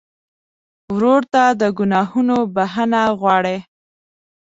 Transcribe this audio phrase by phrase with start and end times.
[0.93, 3.57] ورور ته د ګناهونو بخښنه غواړې.